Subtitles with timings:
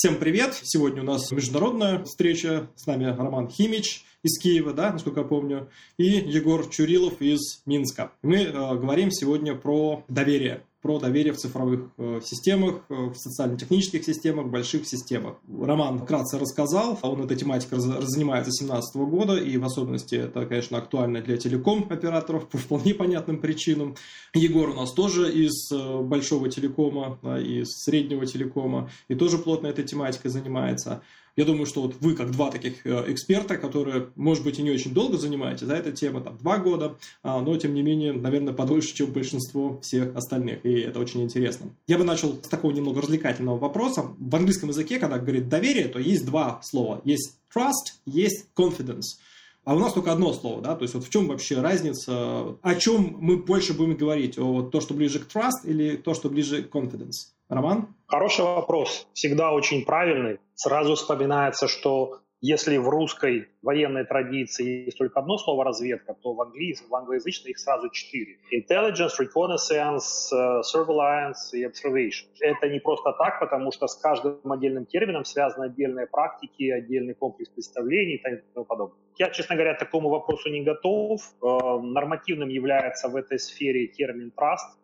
[0.00, 0.56] Всем привет!
[0.62, 2.70] Сегодня у нас международная встреча.
[2.76, 8.12] С нами Роман Химич из Киева, да, насколько я помню, и Егор Чурилов из Минска.
[8.22, 14.04] Мы э, говорим сегодня про доверие про доверие в цифровых э, системах, э, в социально-технических
[14.04, 15.36] системах, больших системах.
[15.60, 20.78] Роман вкратце рассказал, он этой тематикой занимается с 2017 года, и в особенности это, конечно,
[20.78, 23.96] актуально для телеком-операторов по вполне понятным причинам.
[24.34, 29.84] Егор у нас тоже из э, большого телекома, из среднего телекома, и тоже плотно этой
[29.84, 31.02] тематикой занимается.
[31.38, 34.72] Я думаю, что вот вы, как два таких э, эксперта, которые, может быть, и не
[34.72, 38.52] очень долго занимаетесь, да, эта тема, там, два года, а, но, тем не менее, наверное,
[38.52, 41.70] подольше, чем большинство всех остальных, и это очень интересно.
[41.86, 44.16] Я бы начал с такого немного развлекательного вопроса.
[44.18, 47.00] В английском языке, когда говорит доверие, то есть два слова.
[47.04, 49.20] Есть trust, есть confidence.
[49.62, 52.74] А у нас только одно слово, да, то есть вот в чем вообще разница, о
[52.74, 56.64] чем мы больше будем говорить, о то, что ближе к trust или то, что ближе
[56.64, 57.37] к confidence?
[57.48, 57.94] Роман?
[58.06, 60.38] Хороший вопрос, всегда очень правильный.
[60.54, 66.40] Сразу вспоминается, что если в русской военной традиции есть только одно слово «разведка», то в,
[66.42, 68.38] английском, в англоязычной их сразу четыре.
[68.52, 72.26] Intelligence, reconnaissance, uh, surveillance и observation.
[72.40, 77.50] Это не просто так, потому что с каждым отдельным термином связаны отдельные практики, отдельный комплекс
[77.50, 78.22] представлений и
[78.54, 78.98] тому подобное.
[79.16, 81.20] Я, честно говоря, к такому вопросу не готов.
[81.40, 84.76] Uh, нормативным является в этой сфере термин trust.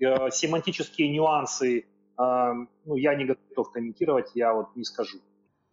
[0.00, 1.84] Uh, семантические нюансы
[2.16, 5.18] ну, я не готов комментировать, я вот не скажу.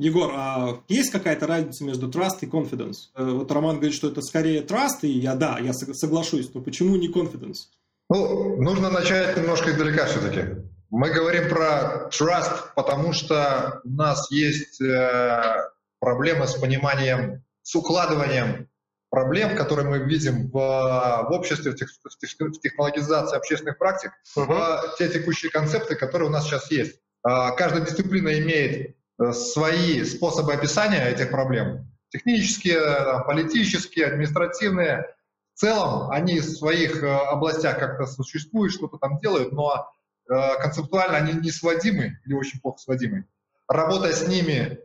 [0.01, 3.11] Егор, а есть какая-то разница между trust и confidence?
[3.13, 6.95] Э, вот Роман говорит, что это скорее trust, и я, да, я соглашусь, но почему
[6.95, 7.67] не confidence?
[8.09, 10.63] Ну, нужно начать немножко издалека все-таки.
[10.89, 15.69] Мы говорим про trust, потому что у нас есть э,
[15.99, 18.70] проблемы с пониманием, с укладыванием
[19.11, 24.45] проблем, которые мы видим в, в обществе, в, тех, в технологизации общественных практик, uh-huh.
[24.45, 26.95] в те текущие концепты, которые у нас сейчас есть.
[27.21, 31.87] А, каждая дисциплина имеет э, свои способы описания этих проблем.
[32.09, 35.13] Технические, политические, административные.
[35.53, 39.91] В целом они в своих э, областях как-то существуют, что-то там делают, но
[40.29, 43.25] э, концептуально они не сводимы или очень плохо сводимы.
[43.67, 44.79] Работая с ними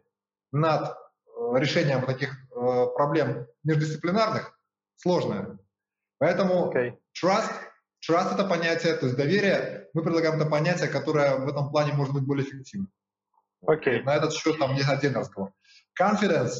[0.50, 0.96] над
[1.54, 2.36] решением таких
[2.96, 4.58] проблем междисциплинарных
[4.96, 5.58] сложная.
[6.18, 6.94] Поэтому okay.
[7.12, 7.52] trust,
[8.08, 12.14] trust это понятие, то есть доверие, мы предлагаем это понятие, которое в этом плане может
[12.14, 12.90] быть более эффективным.
[13.64, 14.02] Okay.
[14.02, 15.52] На этот счет там есть отдельный разговор.
[16.00, 16.54] Confidence,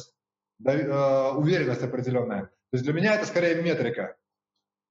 [0.59, 2.43] да, э, уверенность определенная.
[2.43, 4.15] То есть для меня это скорее метрика.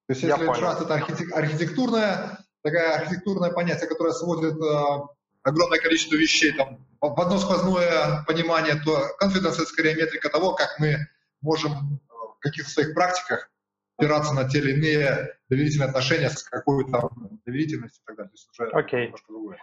[0.09, 4.99] То есть если trust это архитектурное, такая архитектурное понятие, которое сводит э,
[5.43, 10.77] огромное количество вещей там, в одно сквозное понимание, то confidence– это скорее метрика того, как
[10.79, 11.07] мы
[11.41, 13.51] можем э, в каких-то своих практиках
[13.97, 17.11] опираться на те или иные доверительные отношения с какой-то
[17.45, 18.31] доверительностью и так далее.
[18.31, 19.05] То есть уже okay.
[19.05, 19.59] немножко другое.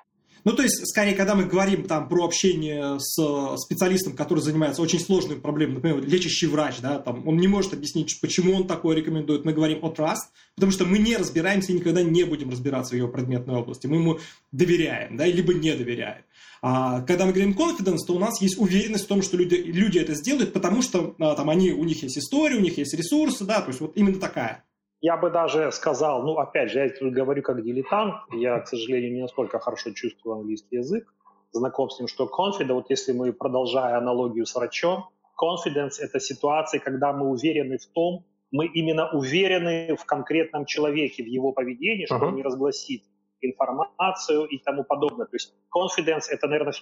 [0.46, 5.00] Ну, то есть, скорее, когда мы говорим там про общение с специалистом, который занимается очень
[5.00, 9.46] сложными проблемами, например, лечащий врач, да, там, он не может объяснить, почему он такое рекомендует.
[9.46, 12.98] Мы говорим о trust, потому что мы не разбираемся и никогда не будем разбираться в
[12.98, 13.88] его предметной области.
[13.88, 14.20] Мы ему
[14.52, 16.24] доверяем, да, либо не доверяем.
[16.66, 20.00] А когда мы говорим confidence, то у нас есть уверенность в том, что люди, люди
[20.00, 23.44] это сделают, потому что а, там они, у них есть история, у них есть ресурсы,
[23.44, 24.63] да, то есть вот именно такая.
[25.01, 29.13] Я бы даже сказал, ну, опять же, я тут говорю как дилетант, я, к сожалению,
[29.13, 31.13] не настолько хорошо чувствую английский язык,
[31.51, 36.80] знаком с ним, что confidence, вот если мы, продолжая аналогию с врачом, confidence– это ситуация,
[36.80, 42.16] когда мы уверены в том, мы именно уверены в конкретном человеке, в его поведении, что
[42.16, 42.28] uh-huh.
[42.28, 43.03] он не разгласит
[43.46, 45.26] информацию и тому подобное.
[45.26, 46.74] То есть confidence– это, наверное,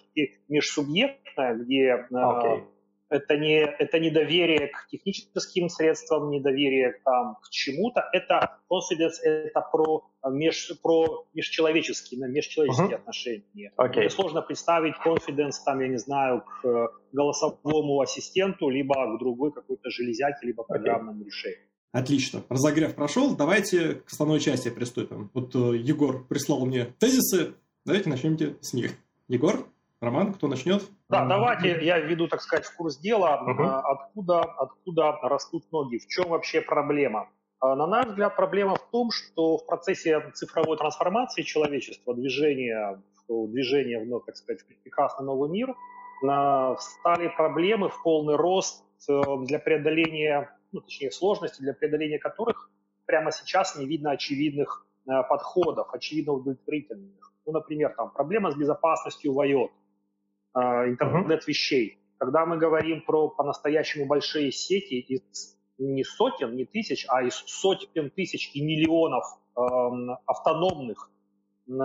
[0.48, 2.60] межсубъектное, где okay.
[2.60, 2.64] э,
[3.12, 8.10] это не, это не доверие к техническим средствам, не доверие там, к чему-то.
[8.14, 13.02] Это confidence, это про, меж, про межчеловеческие, межчеловеческие uh-huh.
[13.02, 13.74] отношения.
[13.78, 13.98] Okay.
[13.98, 19.90] Мне сложно представить confidence, там, я не знаю, к голосовому ассистенту, либо к другой какой-то
[19.90, 21.26] железяке, либо программному okay.
[21.26, 21.71] решению.
[21.92, 22.44] Отлично.
[22.50, 23.36] Разогрев прошел.
[23.36, 25.30] Давайте к основной части приступим.
[25.34, 27.54] Вот э, Егор прислал мне тезисы.
[27.86, 28.94] Давайте начнем с них.
[29.28, 29.66] Егор?
[30.02, 30.82] Роман, кто начнет?
[31.10, 33.64] Да, давайте я введу, так сказать, в курс дела, угу.
[33.64, 37.30] откуда, откуда растут ноги, в чем вообще проблема.
[37.60, 43.00] А, на наш взгляд, проблема в том, что в процессе цифровой трансформации человечества, движения,
[43.30, 45.76] движения в, ну, так сказать, в прекрасный новый мир,
[46.20, 52.70] стали проблемы в полный рост э, для преодоления, ну, точнее, сложности, для преодоления которых
[53.06, 57.34] прямо сейчас не видно очевидных э, подходов, очевидно удовлетворительных.
[57.46, 59.70] Ну, например, там проблема с безопасностью в IoT
[60.54, 61.98] а, интернет вещей.
[62.18, 68.12] Когда мы говорим про по-настоящему большие сети из не сотен, не тысяч, а из сотен
[68.12, 69.26] тысяч и миллионов
[69.56, 69.62] э,
[70.28, 71.10] автономных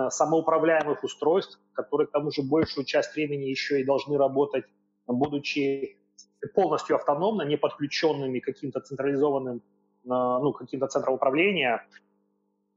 [0.09, 4.65] самоуправляемых устройств, которые к тому же большую часть времени еще и должны работать,
[5.07, 5.97] будучи
[6.53, 9.61] полностью автономно, не подключенными каким-то централизованным,
[10.03, 11.85] ну, каким-то центрам управления,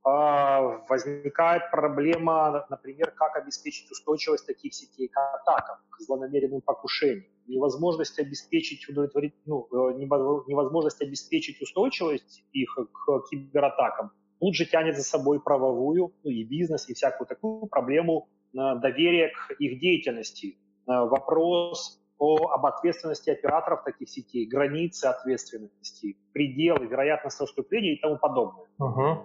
[0.02, 7.26] а, возникает проблема, например, как обеспечить устойчивость таких сетей к атакам, к злонамеренным покушениям.
[7.46, 15.02] Невозможность обеспечить удовлетворить, ну, э, невозможность обеспечить устойчивость их к кибератакам тут же тянет за
[15.02, 20.56] собой правовую, ну и бизнес, и всякую такую проблему э, доверия к их деятельности.
[20.86, 28.18] Э, вопрос о, об ответственности операторов таких сетей, границы ответственности, пределы, вероятность наступления и тому
[28.18, 28.66] подобное.
[28.78, 29.24] Uh-huh.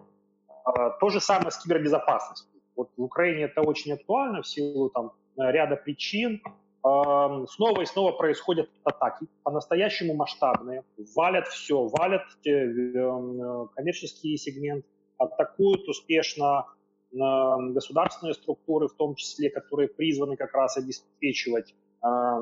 [0.99, 2.49] То же самое с кибербезопасностью.
[2.75, 6.41] Вот в Украине это очень актуально в силу там, ряда причин.
[6.81, 10.83] Снова и снова происходят атаки, по-настоящему масштабные,
[11.15, 14.87] валят все, валят коммерческие сегменты,
[15.17, 16.65] атакуют успешно
[17.11, 21.73] государственные структуры, в том числе, которые призваны как раз обеспечивать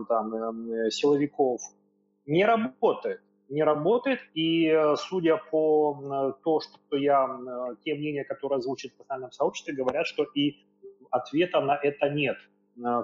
[0.08, 1.62] там, э, силовиков,
[2.26, 3.22] не работает.
[3.50, 7.40] Не работает, и э, судя по то, что я,
[7.84, 10.66] те мнения, которые озвучат в национальном сообществе, говорят, что и
[11.12, 12.38] ответа на это нет.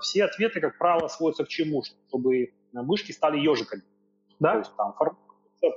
[0.01, 1.83] Все ответы, как правило, сводятся к чему?
[2.07, 3.83] Чтобы мышки стали ежиками.
[4.39, 4.53] Да?
[4.53, 4.95] То есть там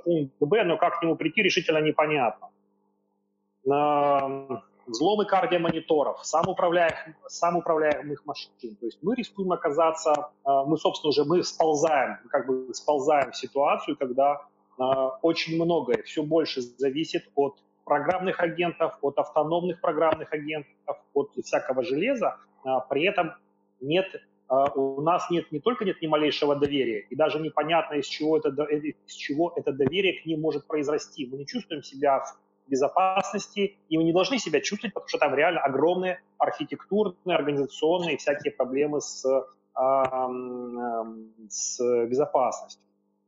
[0.03, 2.49] пункт Б, но как к нему прийти решительно непонятно
[4.85, 8.51] взломы кардиомониторов, самоуправляемых, самоуправляемых машин.
[8.59, 13.37] То есть мы рискуем оказаться, а, мы, собственно, уже мы сползаем, как бы сползаем в
[13.37, 14.41] ситуацию, когда
[14.77, 21.83] а, очень многое, все больше зависит от программных агентов, от автономных программных агентов, от всякого
[21.83, 22.37] железа.
[22.63, 23.33] А, при этом
[23.79, 24.07] нет,
[24.75, 28.49] у нас нет не только нет ни малейшего доверия, и даже непонятно, из чего это,
[28.49, 31.25] из чего это доверие к ним может произрасти.
[31.25, 32.37] Мы не чувствуем себя в
[32.67, 38.51] безопасности, и мы не должны себя чувствовать, потому что там реально огромные архитектурные, организационные всякие
[38.53, 39.25] проблемы с,
[41.49, 42.81] с безопасностью.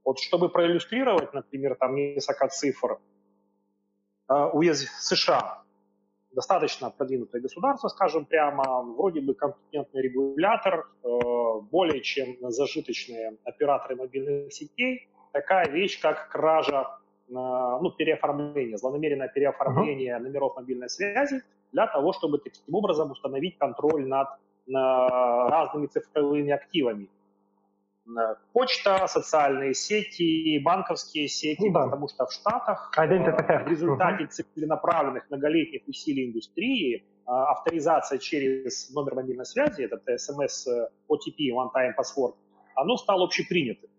[0.04, 3.00] Вот чтобы проиллюстрировать, например, там несколько цифр,
[4.28, 5.66] а, уезд США
[6.36, 11.08] достаточно продвинутое государство, скажем прямо, вроде бы компетентный регулятор, э,
[11.72, 20.20] более чем зажиточные операторы мобильных сетей, такая вещь, как кража ну, переоформление, злонамеренное переоформление uh-huh.
[20.20, 21.42] номеров мобильной связи
[21.72, 24.28] для того, чтобы таким образом установить контроль над
[24.68, 27.10] разными цифровыми активами.
[28.54, 31.86] Почта, социальные сети, банковские сети, ну, да.
[31.86, 39.16] потому что в Штатах э, в результате целенаправленных многолетних усилий индустрии э, авторизация через номер
[39.16, 40.68] мобильной связи, этот SMS
[41.10, 42.36] OTP, One Time Password,
[42.76, 43.90] оно стало общепринятым.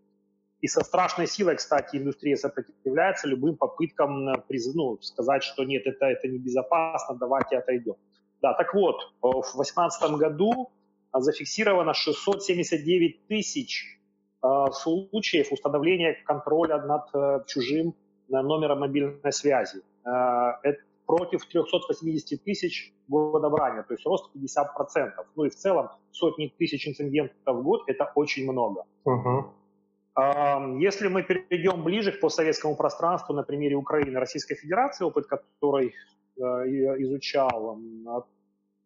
[0.67, 4.43] И со страшной силой, кстати, индустрия сопротивляется любым попыткам э,
[4.75, 7.95] ну, сказать, что нет, это, это небезопасно, давайте отойдем.
[8.43, 10.73] Да, так вот, э, в 2018 году
[11.13, 14.01] зафиксировано 679 тысяч
[14.43, 17.95] э, случаев установления контроля над чужим
[18.29, 19.83] номером мобильной связи.
[20.03, 25.13] Это против 380 тысяч года ранее, то есть рост 50%.
[25.37, 28.83] Ну и в целом сотни тысяч инцидентов в год– это очень много.
[29.05, 29.45] Uh-huh.
[30.19, 35.95] Если мы перейдем ближе к постсоветскому пространству на примере Украины, Российской Федерации, опыт который
[36.37, 37.79] э, изучал,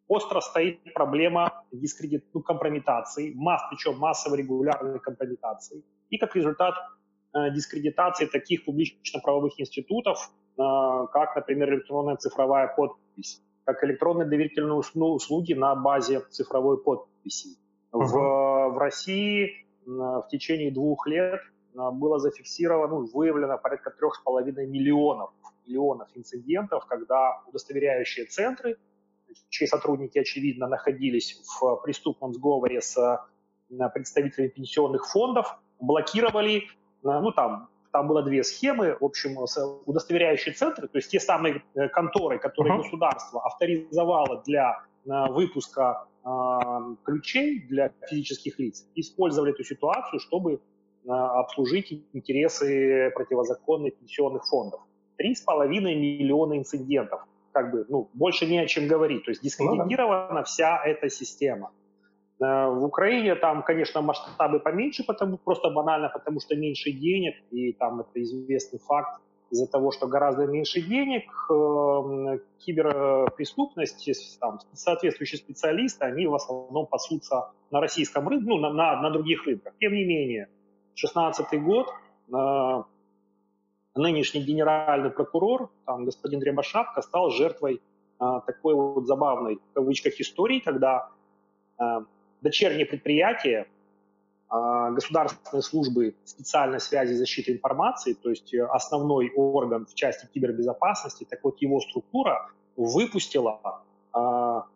[0.09, 2.25] остро стоит проблема дискредит...
[2.35, 5.85] ну, компрометации, масс, причем массовой регулярной компрометации.
[6.11, 6.75] И как результат
[7.33, 10.63] э, дискредитации таких публично-правовых институтов, э,
[11.13, 17.57] как, например, электронная цифровая подпись, как электронные доверительные услуги на базе цифровой подписи.
[17.93, 18.05] Uh-huh.
[18.05, 19.65] В, в России
[19.97, 21.41] в течение двух лет
[21.77, 25.31] а, было зафиксировано, ну, выявлено порядка трех с половиной миллионов,
[25.67, 28.77] миллионов инцидентов, когда удостоверяющие центры,
[29.49, 36.65] чьи сотрудники, очевидно, находились в преступном сговоре с а, представителями пенсионных фондов, блокировали,
[37.05, 39.37] а, ну, там, там было две схемы, в общем,
[39.87, 42.83] удостоверяющие центры, то есть те самые э, конторы, которые uh-huh.
[42.83, 46.07] государство авторизовало для выпуска
[47.05, 50.61] ключей для физических лиц, использовали эту ситуацию, чтобы
[51.07, 54.81] обслужить интересы противозаконных пенсионных фондов.
[55.17, 57.23] Три с половиной миллиона инцидентов.
[57.53, 59.25] Как бы, ну, больше не о чем говорить.
[59.25, 60.43] То есть дискредитирована ну, да.
[60.45, 61.73] вся эта система.
[62.39, 68.01] В Украине там, конечно, масштабы поменьше, потому, просто банально потому, что меньше денег, и там
[68.01, 69.21] это известный факт
[69.51, 77.51] из-за того, что гораздо меньше денег, эм, киберпреступность, там, соответствующие специалисты, они в основном пасутся
[77.71, 79.75] на российском рынке, ну, на, на, на других рынках.
[79.81, 80.49] Тем не менее,
[80.95, 81.89] 2016 год,
[82.33, 82.83] э,
[83.97, 87.81] нынешний генеральный прокурор, там, господин Рябошапка, стал жертвой
[88.19, 91.09] такой вот забавной, в кавычках, истории, когда
[92.43, 93.67] дочерние предприятия
[94.51, 101.45] государственной службы специальной связи и защиты информации, то есть основной орган в части кибербезопасности, так
[101.45, 103.61] вот его структура выпустила
[104.13, 104.67] в,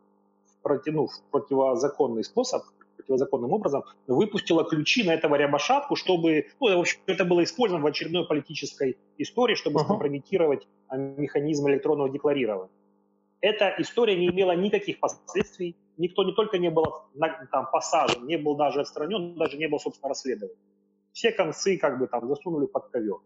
[0.63, 2.63] против, ну, в противозаконный способ
[3.05, 7.87] противозаконным образом, выпустила ключи на этого рябошапку, чтобы, ну, в общем, это было использовано в
[7.87, 9.85] очередной политической истории, чтобы uh-huh.
[9.85, 12.71] скомпрометировать а, механизм электронного декларирования.
[13.41, 16.85] Эта история не имела никаких последствий, никто не только не был
[17.51, 20.55] там посажен, не был даже отстранен, даже не был, собственно, расследован.
[21.13, 23.19] Все концы как бы там засунули под ковер.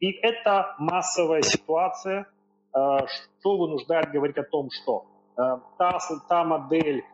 [0.00, 2.26] И это массовая ситуация,
[2.74, 2.98] э,
[3.40, 5.06] что вынуждает говорить о том, что
[5.36, 7.04] э, та, та модель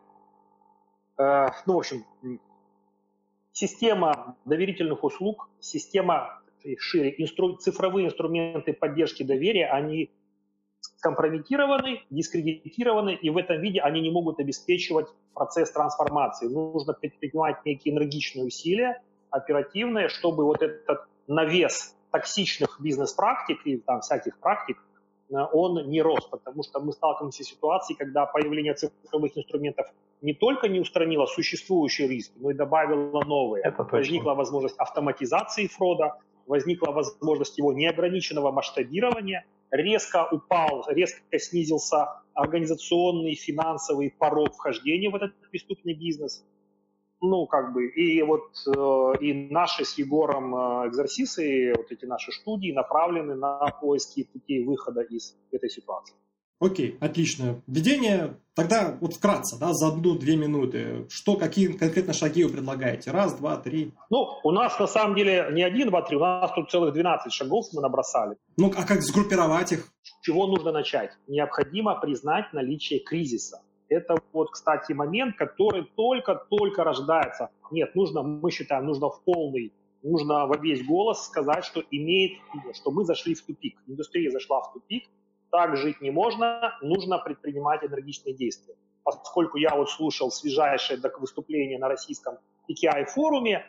[1.17, 2.05] Э, ну, в общем,
[3.51, 6.41] система доверительных услуг, система
[6.77, 10.09] шире, инстру, цифровые инструменты поддержки доверия, они
[11.05, 16.47] скомпрометированы, дискредитированы, и в этом виде они не могут обеспечивать процесс трансформации.
[16.47, 24.39] Нужно предпринимать некие энергичные усилия, оперативные, чтобы вот этот навес токсичных бизнес-практик и там всяких
[24.39, 24.77] практик
[25.29, 29.87] Э, он не рос, потому что мы сталкиваемся с ситуацией, когда появление цифровых инструментов
[30.21, 33.63] не только не устранило существующие риски, но и добавило новые.
[33.63, 43.35] Это Возникла возможность автоматизации фрода, возникла возможность его неограниченного масштабирования, резко упал, резко снизился организационный,
[43.35, 46.43] финансовый порог вхождения в этот преступный бизнес
[47.21, 52.31] ну, как бы, и вот э, и наши с Егором э, экзорсисы, вот эти наши
[52.31, 56.15] студии направлены на поиски путей выхода из этой ситуации.
[56.59, 57.61] Окей, отлично.
[57.67, 63.11] Введение, тогда вот вкратце, да, за одну-две минуты, что, какие конкретно шаги вы предлагаете?
[63.11, 63.93] Раз, два, три?
[64.09, 67.33] Ну, у нас на самом деле не один, два, три, у нас тут целых 12
[67.33, 68.37] шагов мы набросали.
[68.55, 69.87] Ну, а как сгруппировать их?
[70.01, 71.11] С чего нужно начать?
[71.27, 73.61] Необходимо признать наличие кризиса.
[73.89, 77.49] Это вот, кстати, момент, который только-только рождается.
[77.71, 82.39] Нет, нужно, мы считаем, нужно в полный, нужно во весь голос сказать, что имеет,
[82.73, 83.77] что мы зашли в тупик.
[83.87, 85.03] Индустрия зашла в тупик,
[85.55, 88.75] так жить не можно, нужно предпринимать энергичные действия.
[89.03, 93.65] Поскольку я вот слушал свежайшее выступление на российском PKI-форуме,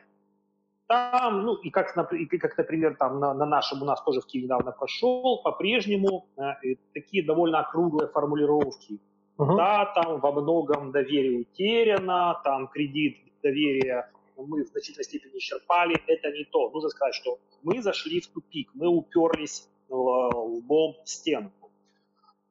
[0.88, 4.26] там, ну, и как, и как например, там на, на нашем, у нас тоже в
[4.26, 8.98] Киеве недавно прошел, по-прежнему э, такие довольно округлые формулировки.
[9.38, 9.56] Uh-huh.
[9.56, 15.96] Да, там во многом доверие утеряно, там кредит доверия мы в значительной степени исчерпали.
[16.06, 16.70] Это не то.
[16.70, 21.52] Нужно сказать, что мы зашли в тупик, мы уперлись лбом в стену.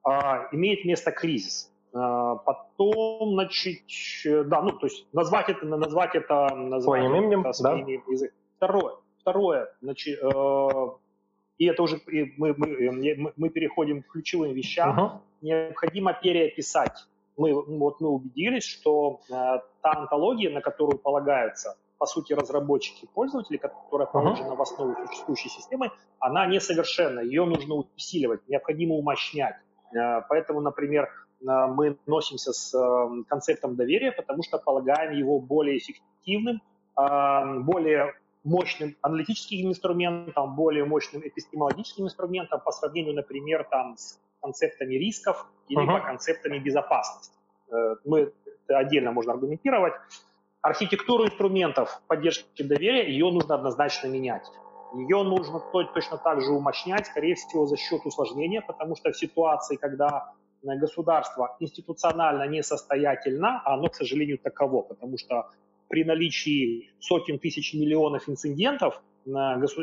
[0.05, 1.71] А, имеет место кризис.
[1.93, 3.83] А, потом, значит,
[4.25, 7.75] да, ну, то есть назвать это, назвать это, назвать своим именем, это, да.
[7.75, 8.37] языком.
[8.57, 10.89] Второе, второе, значит, э,
[11.57, 11.99] и это уже
[12.37, 14.97] мы, мы, мы переходим к ключевым вещам.
[14.97, 17.05] Uh-huh необходимо переописать.
[17.37, 19.33] Мы, вот мы убедились, что э,
[19.81, 24.55] та антология, на которую полагаются, по сути, разработчики пользователи, которая положена uh-huh.
[24.55, 29.55] в основу существующей системы, она несовершенна, ее нужно усиливать, необходимо умощнять.
[29.95, 35.77] Э, поэтому, например, э, мы носимся с э, концептом доверия, потому что полагаем его более
[35.77, 36.61] эффективным,
[36.95, 38.13] более
[38.45, 45.83] мощным аналитическим инструментом, более мощным эпистемологическим инструментом по сравнению, например, там, с концептами рисков или
[45.83, 45.99] uh-huh.
[45.99, 47.35] по концептами безопасности.
[48.05, 48.31] Мы
[48.67, 49.93] это отдельно можно аргументировать.
[50.61, 54.49] Архитектуру инструментов поддержки доверия, ее нужно однозначно менять.
[54.97, 59.75] Ее нужно точно так же умощнять, скорее всего, за счет усложнения, потому что в ситуации,
[59.75, 60.33] когда
[60.63, 65.49] государство институционально несостоятельно, а оно, к сожалению, таково, потому что
[65.89, 69.01] при наличии сотен тысяч миллионов инцидентов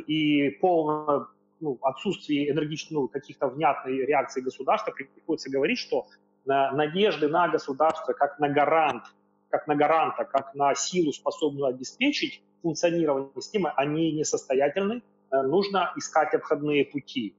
[0.07, 1.29] и полного
[1.61, 6.07] ну, отсутствии энергичных, ну, каких-то внятной реакции государства приходится говорить, что
[6.45, 9.05] на, надежды на государство как на гарант,
[9.53, 15.03] как на гаранта, как на силу, способную обеспечить функционирование системы, они несостоятельны.
[15.31, 17.37] Э, нужно искать обходные пути.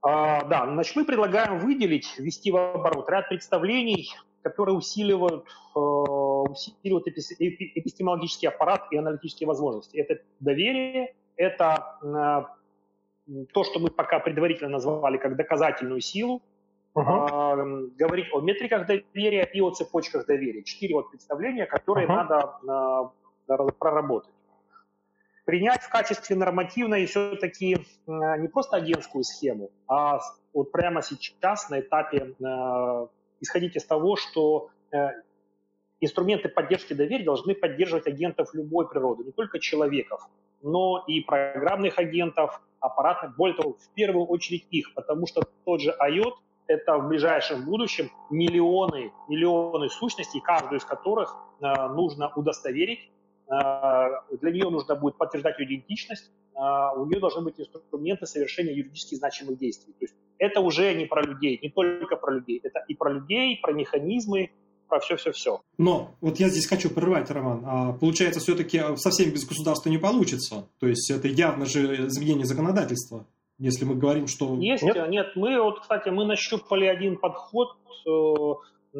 [0.00, 4.10] А, да, значит, мы предлагаем выделить, ввести в оборот ряд представлений,
[4.42, 9.98] которые усиливают, э, усиливают эпистемологический аппарат и аналитические возможности.
[9.98, 16.42] Это доверие, это э, то, что мы пока предварительно назвали как доказательную силу,
[16.94, 17.90] uh-huh.
[17.96, 20.62] говорить о метриках доверия и о цепочках доверия.
[20.62, 22.28] Четыре вот представления, которые uh-huh.
[22.28, 23.12] надо
[23.48, 24.32] э, проработать.
[25.44, 30.20] Принять в качестве нормативной все-таки э, не просто агентскую схему, а
[30.52, 33.06] вот прямо сейчас на этапе э,
[33.40, 35.08] исходить из того, что э,
[36.00, 40.20] инструменты поддержки доверия должны поддерживать агентов любой природы, не только человеков,
[40.62, 45.92] но и программных агентов, аппаратных, более того, в первую очередь их, потому что тот же
[46.00, 46.34] IOT
[46.66, 53.10] это в ближайшем будущем миллионы, миллионы сущностей, каждую из которых э, нужно удостоверить.
[53.48, 56.30] Э, для нее нужно будет подтверждать ее идентичность.
[56.54, 59.92] Э, у нее должны быть инструменты совершения юридически значимых действий.
[59.92, 62.60] То есть это уже не про людей, не только про людей.
[62.62, 64.50] Это и про людей, про механизмы,
[64.88, 65.62] про все-все-все.
[65.78, 67.62] Но вот я здесь хочу прервать, Роман.
[67.64, 70.68] А, получается, все-таки совсем без государства не получится.
[70.80, 73.26] То есть это явно же изменение законодательства
[73.62, 74.56] если мы говорим, что...
[74.56, 77.68] Есть, нет, нет мы вот, кстати, мы нащупали один подход,
[78.04, 78.98] э, э,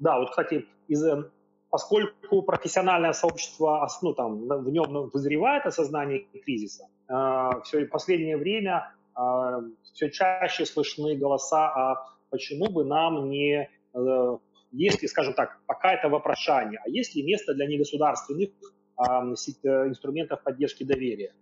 [0.00, 1.30] да, вот, кстати, из, э,
[1.70, 6.88] поскольку профессиональное сообщество, ну, там, в нем вызревает осознание кризиса,
[7.64, 8.92] все последнее время
[9.92, 13.68] все чаще слышны голоса, а почему бы нам не,
[14.72, 18.50] если, скажем так, пока это вопрошание, а есть ли место для негосударственных
[18.98, 21.32] инструментов поддержки доверия?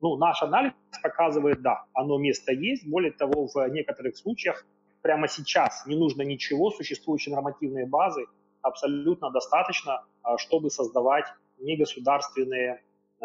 [0.00, 2.86] Ну, наш анализ показывает, да, оно место есть.
[2.86, 4.64] Более того, в некоторых случаях
[5.02, 8.26] прямо сейчас не нужно ничего, существующие нормативные базы
[8.62, 11.24] абсолютно достаточно, а, чтобы создавать
[11.58, 12.82] негосударственные
[13.20, 13.24] э,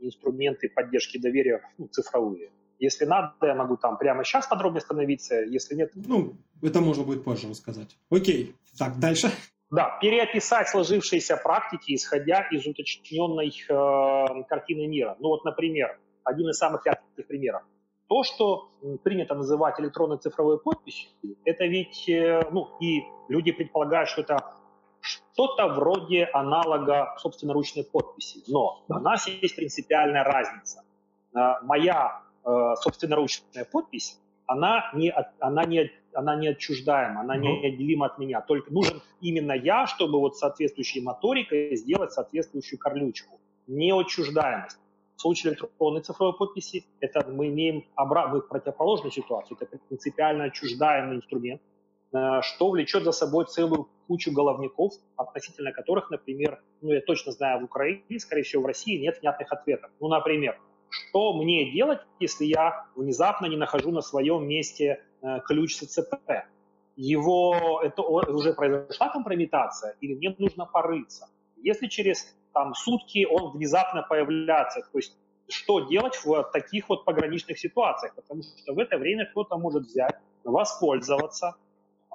[0.00, 2.50] инструменты поддержки доверия ну, цифровые.
[2.78, 5.92] Если надо, я могу там прямо сейчас подробнее становиться, если нет...
[5.94, 7.96] Ну, это можно будет позже рассказать.
[8.10, 9.30] Окей, так, дальше.
[9.70, 15.16] Да, переописать сложившиеся практики, исходя из уточненной э, картины мира.
[15.18, 17.62] Ну вот, например, один из самых ярких примеров.
[18.08, 18.70] То, что
[19.02, 21.10] принято называть электронной цифровой подписью,
[21.44, 24.54] это ведь, э, ну, и люди предполагают, что это
[25.00, 28.42] что-то вроде аналога собственноручной подписи.
[28.48, 30.84] Но у нас есть принципиальная разница.
[31.34, 38.06] Э, моя э, собственноручная подпись, она не, она не, она не отчуждаема, она не неотделима
[38.06, 38.40] от меня.
[38.40, 43.40] Только нужен именно я, чтобы вот соответствующей моторикой сделать соответствующую корлючку.
[43.66, 44.78] Неотчуждаемость.
[45.16, 49.56] В случае электронной цифровой подписи это мы имеем обратную противоположную ситуацию.
[49.58, 51.62] Это принципиально отчуждаемый инструмент,
[52.12, 57.60] э, что влечет за собой целую кучу головников, относительно которых, например, ну я точно знаю
[57.60, 59.90] в Украине, скорее всего в России нет внятных ответов.
[60.00, 65.76] Ну, например, что мне делать, если я внезапно не нахожу на своем месте э, ключ
[65.76, 66.30] СЦП?
[66.96, 71.28] Его, это уже произошла компрометация или мне нужно порыться?
[71.56, 74.80] Если через там сутки он внезапно появляется.
[74.80, 75.14] То есть
[75.46, 78.14] что делать в таких вот пограничных ситуациях?
[78.14, 81.54] Потому что в это время кто-то может взять, воспользоваться.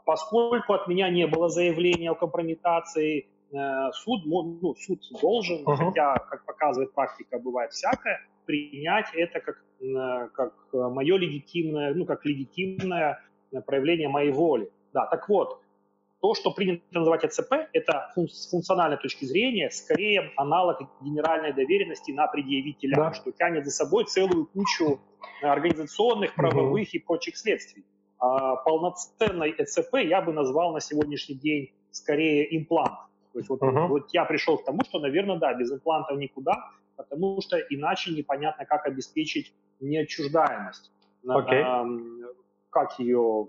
[0.03, 5.75] Поскольку от меня не было заявления о компрометации, э, суд, ну, суд должен, uh-huh.
[5.75, 12.25] хотя, как показывает практика, бывает всякое, принять это как, э, как мое легитимное, ну, как
[12.25, 13.19] легитимное
[13.67, 14.71] проявление моей воли.
[14.91, 15.61] Да, так вот,
[16.21, 22.27] то, что принято называть АЦП, это с функциональной точки зрения скорее аналог генеральной доверенности на
[22.27, 23.13] предъявителя, да.
[23.13, 25.01] что тянет за собой целую кучу
[25.41, 26.89] организационных, правовых угу.
[26.93, 27.83] и прочих следствий.
[28.19, 32.99] А полноценной ЭЦП я бы назвал на сегодняшний день скорее имплант.
[33.33, 33.87] То есть вот, угу.
[33.87, 38.65] вот я пришел к тому, что, наверное, да, без имплантов никуда, потому что иначе непонятно,
[38.65, 40.91] как обеспечить неотчуждаемость.
[41.25, 41.61] Okay.
[41.63, 41.85] А,
[42.69, 43.47] как ее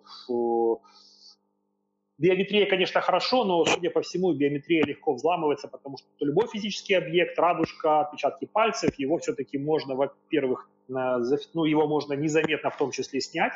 [2.23, 7.37] Биометрия, конечно, хорошо, но, судя по всему, биометрия легко взламывается, потому что любой физический объект,
[7.37, 13.55] радужка, отпечатки пальцев, его все-таки можно, во-первых, ну, его можно незаметно в том числе снять,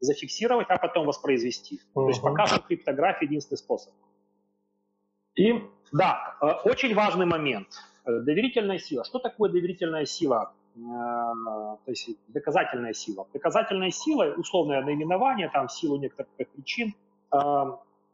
[0.00, 1.76] зафиксировать, а потом воспроизвести.
[1.76, 2.04] Uh-huh.
[2.04, 3.92] То есть пока что криптография единственный способ.
[5.34, 5.52] И
[5.92, 7.68] да, э, очень важный момент.
[8.06, 9.04] Доверительная сила.
[9.04, 10.54] Что такое доверительная сила?
[10.74, 13.26] Э, то есть доказательная сила.
[13.34, 16.94] Доказательная сила, условное наименование, там, в силу некоторых причин,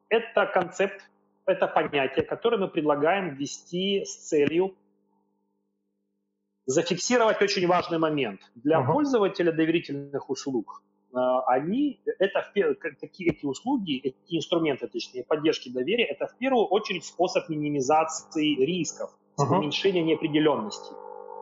[0.08, 1.10] это концепт,
[1.46, 4.74] это понятие, которое мы предлагаем ввести с целью
[6.66, 8.40] зафиксировать очень важный момент.
[8.54, 8.92] Для uh-huh.
[8.92, 12.44] пользователя доверительных услуг а, они, это
[13.00, 19.10] такие эти услуги, эти инструменты, точнее, поддержки доверия, это в первую очередь способ минимизации рисков,
[19.38, 19.56] uh-huh.
[19.56, 20.92] уменьшения неопределенности.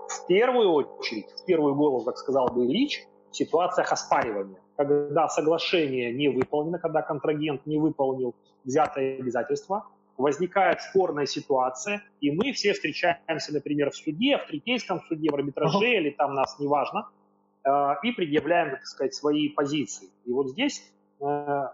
[0.08, 6.12] В первую очередь, в первую голову, как сказал бы Ильич, в ситуациях оспаривания когда соглашение
[6.12, 13.52] не выполнено, когда контрагент не выполнил взятое обязательство, возникает спорная ситуация, и мы все встречаемся,
[13.52, 15.98] например, в суде, в третейском суде, в арбитраже uh-huh.
[15.98, 17.08] или там нас, неважно,
[17.64, 17.70] э,
[18.04, 20.10] и предъявляем, так сказать, свои позиции.
[20.24, 20.80] И вот здесь
[21.20, 21.68] э,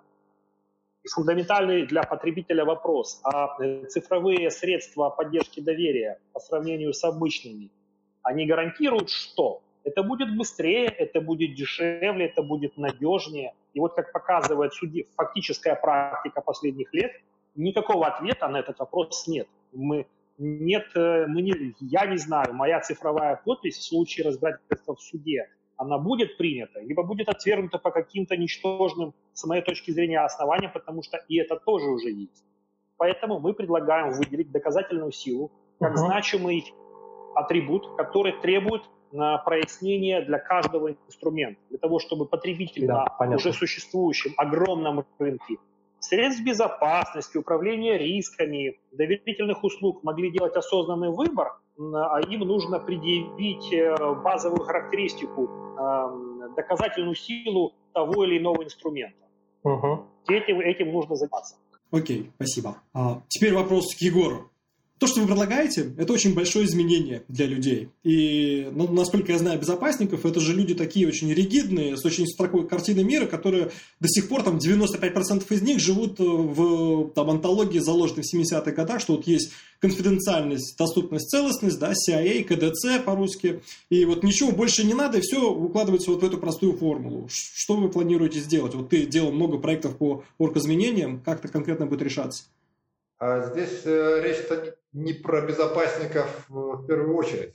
[1.14, 7.70] фундаментальный для потребителя вопрос, а цифровые средства поддержки доверия по сравнению с обычными,
[8.22, 9.60] они гарантируют что?
[9.84, 13.52] Это будет быстрее, это будет дешевле, это будет надежнее.
[13.74, 17.12] И вот как показывает суди, фактическая практика последних лет,
[17.54, 19.46] никакого ответа на этот вопрос нет.
[19.72, 20.06] Мы,
[20.38, 25.48] нет, э, мы не, я не знаю, моя цифровая подпись в случае разбирательства в суде,
[25.76, 31.02] она будет принята, либо будет отвергнута по каким-то ничтожным, с моей точки зрения, основаниям, потому
[31.02, 32.44] что и это тоже уже есть.
[32.96, 36.06] Поэтому мы предлагаем выделить доказательную силу как uh-huh.
[36.06, 36.72] значимый
[37.34, 38.82] атрибут, который требует
[39.44, 45.56] прояснение для каждого инструмента, для того, чтобы потребители да, на уже существующем огромном рынке
[46.04, 54.14] средств безопасности, управления рисками, доверительных услуг могли делать осознанный выбор, а им нужно предъявить э,
[54.22, 59.24] базовую характеристику, эм, доказательную силу того или иного инструмента.
[59.64, 60.04] Угу.
[60.28, 61.56] Этим, этим нужно заниматься.
[61.90, 62.76] Окей, спасибо.
[62.92, 64.50] А, теперь вопрос к Егору.
[65.04, 67.90] То, что вы предлагаете, это очень большое изменение для людей.
[68.04, 72.66] И, ну, насколько я знаю безопасников, это же люди такие очень ригидные, с очень такой
[72.66, 78.22] картиной мира, которые до сих пор, там, 95% из них живут в там, антологии, заложенной
[78.22, 84.22] в 70-х годах, что вот есть конфиденциальность, доступность, целостность, да, CIA, КДЦ по-русски, и вот
[84.22, 87.28] ничего больше не надо, и все укладывается вот в эту простую формулу.
[87.30, 88.74] Что вы планируете сделать?
[88.74, 92.44] Вот ты делал много проектов по оргизменениям, как это конкретно будет решаться?
[93.18, 97.54] А здесь э, речь-то не про безопасников э, в первую очередь.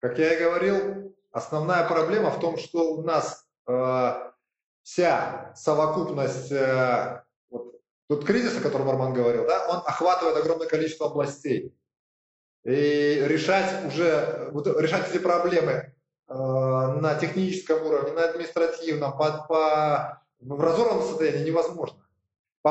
[0.00, 4.30] Как я и говорил, основная проблема в том, что у нас э,
[4.82, 6.52] вся совокупность
[7.50, 11.74] вот, тот кризис, о котором Арман говорил, да, он охватывает огромное количество областей.
[12.64, 15.72] И решать уже, вот, решать эти проблемы
[16.28, 22.07] э, на техническом уровне, на административном, по, по, в разорванном состоянии невозможно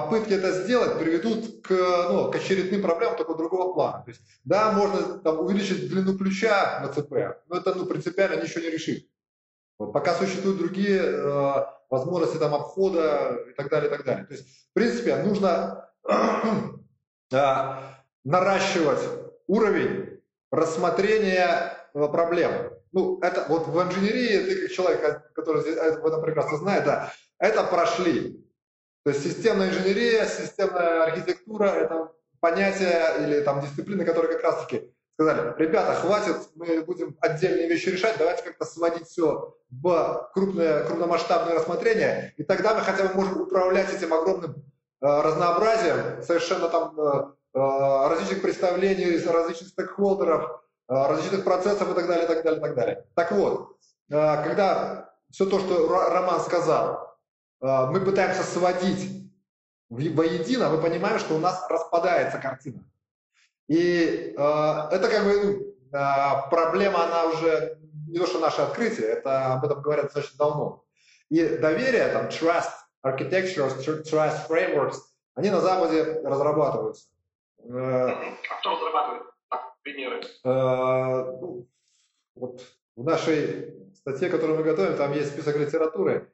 [0.01, 4.03] попытки это сделать приведут к, ну, к очередным проблемам только другого плана.
[4.03, 8.61] То есть, да, можно там, увеличить длину ключа на ЦП, но это ну, принципиально ничего
[8.61, 9.07] не решит.
[9.77, 14.25] Пока существуют другие э, возможности там, обхода и так далее, и так далее.
[14.25, 15.89] То есть, в принципе, нужно
[17.31, 17.37] э,
[18.23, 19.01] наращивать
[19.47, 22.51] уровень рассмотрения э, проблем.
[22.91, 27.63] Ну, это вот в инженерии, ты как человек, который в этом прекрасно знает, да, это
[27.63, 28.46] прошли.
[29.07, 35.53] То есть системная инженерия, системная архитектура– это понятия или там дисциплины, которые как раз-таки сказали,
[35.57, 42.33] ребята, хватит, мы будем отдельные вещи решать, давайте как-то сводить все в крупное, крупномасштабное рассмотрение,
[42.35, 44.55] и тогда мы хотя бы можем управлять этим огромным э,
[44.99, 50.43] разнообразием, совершенно там э, э различных представлений, различных стейкхолдеров,
[50.89, 53.05] э, различных процессов и так далее, и так далее, и так далее.
[53.15, 53.77] Так вот,
[54.11, 57.06] э, когда все то, что Роман сказал,
[57.59, 59.29] мы пытаемся сводить
[59.89, 62.83] воедино, мы понимаем, что у нас распадается картина.
[63.67, 64.41] И э,
[64.91, 69.81] это как бы э, проблема, она уже не то, что наше открытие, это об этом
[69.81, 70.83] говорят достаточно давно.
[71.29, 72.71] И доверие, там, trust
[73.05, 73.69] architecture,
[74.03, 74.97] trust frameworks,
[75.35, 77.07] они на Западе разрабатываются.
[77.59, 79.23] А кто разрабатывает?
[79.83, 80.21] примеры.
[80.43, 81.65] ну,
[82.35, 82.61] вот
[82.97, 86.29] в нашей статье, которую мы готовим, там есть список литературы.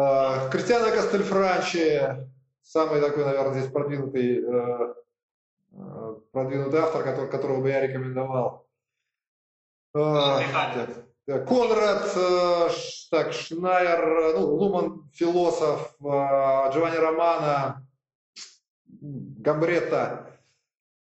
[0.00, 2.00] А, Кристиана Кастельфранчи,
[2.62, 4.94] самый такой, наверное, здесь продвинутый, э,
[5.72, 8.68] э, продвинутый автор, который, которого бы я рекомендовал.
[9.96, 10.40] А,
[11.26, 12.68] Конрад, э,
[13.10, 17.84] так, Шнайер, ну, Луман, философ, Джованни Романо,
[18.86, 20.30] Гамбретта.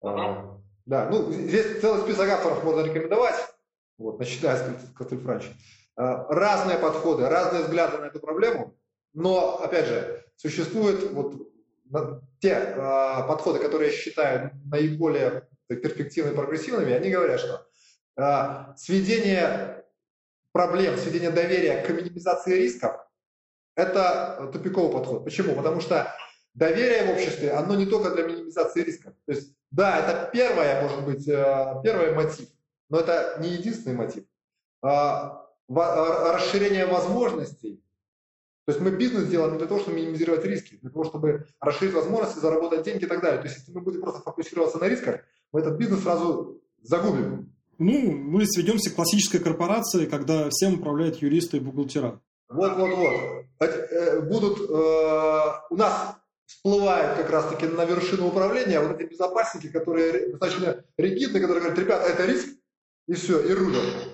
[0.03, 0.61] Uh-huh.
[0.85, 3.55] Да, ну, здесь целый список авторов можно рекомендовать,
[3.97, 5.49] вот, начиная с Кастельфранчи.
[5.95, 8.75] Разные подходы, разные взгляды на эту проблему.
[9.13, 11.53] Но, опять же, существуют вот
[12.39, 12.75] те э,
[13.27, 17.65] подходы, которые я считаю наиболее перспективными и прогрессивными, они говорят, что
[18.17, 19.85] э, сведение
[20.51, 22.95] проблем, сведение доверия к минимизации рисков–
[23.75, 25.23] это тупиковый подход.
[25.23, 25.55] Почему?
[25.55, 26.13] Потому что
[26.53, 29.13] доверие в обществе, оно не только для минимизации рисков.
[29.25, 32.49] То есть, да, это первое, может быть, э, первый мотив,
[32.89, 34.23] но это не единственный мотив.
[34.83, 35.29] Э,
[35.69, 37.82] расширение возможностей
[38.65, 41.93] то есть мы бизнес делаем не для того, чтобы минимизировать риски, для того, чтобы расширить
[41.93, 43.41] возможности, заработать деньги и так далее.
[43.41, 45.21] То есть если мы будем просто фокусироваться на рисках,
[45.51, 47.53] мы этот бизнес сразу загубим.
[47.77, 52.21] Ну, мы сведемся к классической корпорации, когда всем управляют юристы и бухгалтера.
[52.47, 53.69] Вот, вот, вот.
[53.69, 60.29] Э, будут, э, у нас всплывают как раз-таки на вершину управления вот эти безопасники, которые
[60.29, 62.47] достаточно ригидны, которые говорят, ребята, это риск,
[63.07, 64.12] и все, и рулят.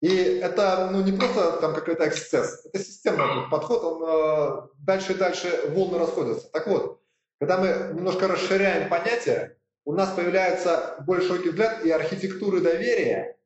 [0.00, 5.16] И это ну, не просто там какой-то эксцесс, это системный подход, он э, дальше и
[5.16, 6.48] дальше волны расходятся.
[6.52, 7.02] Так вот,
[7.40, 13.38] когда мы немножко расширяем понятие, у нас появляется более широкий взгляд и архитектуры доверия,